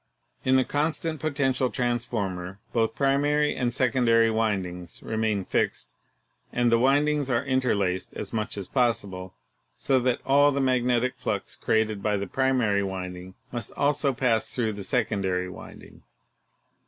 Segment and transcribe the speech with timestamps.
[0.43, 5.93] In the constant potential transformer both primary and sec ondary windings remain fixed
[6.51, 9.35] and the windings are inter laced as much as possible,
[9.75, 14.71] so that all the magnetic flux created by the primary winding must also pass through
[14.73, 16.01] the secondary winding.